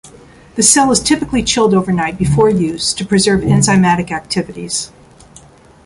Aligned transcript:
The 0.55 0.63
cell 0.63 0.89
is 0.89 0.99
typically 0.99 1.43
chilled 1.43 1.75
overnight 1.75 2.17
before 2.17 2.49
use 2.49 2.91
to 2.93 3.05
preserve 3.05 3.41
enzymatic 3.41 4.09
activities. 4.09 4.91